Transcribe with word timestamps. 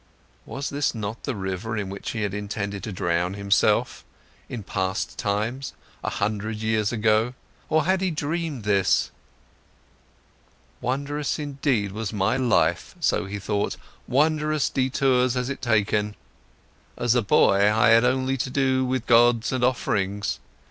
Was 0.47 0.69
this 0.71 0.95
not 0.95 1.25
the 1.25 1.35
river 1.35 1.77
in 1.77 1.87
which 1.87 2.09
he 2.09 2.23
had 2.23 2.33
intended 2.33 2.81
to 2.85 2.91
drown 2.91 3.35
himself, 3.35 4.03
in 4.49 4.63
past 4.63 5.15
times, 5.15 5.73
a 6.03 6.09
hundred 6.09 6.55
years 6.57 6.91
ago, 6.91 7.35
or 7.69 7.85
had 7.85 8.01
he 8.01 8.09
dreamed 8.09 8.63
this? 8.63 9.11
Wondrous 10.81 11.37
indeed 11.37 11.91
was 11.91 12.11
my 12.11 12.35
life, 12.35 12.95
so 12.99 13.25
he 13.25 13.37
thought, 13.37 13.77
wondrous 14.07 14.71
detours 14.71 15.35
it 15.35 15.41
has 15.51 15.57
taken. 15.59 16.15
As 16.97 17.13
a 17.13 17.21
boy, 17.21 17.71
I 17.71 17.89
had 17.89 18.03
only 18.03 18.37
to 18.37 18.49
do 18.49 18.83
with 18.83 19.05
gods 19.05 19.51
and 19.51 19.63
offerings. 19.63 20.39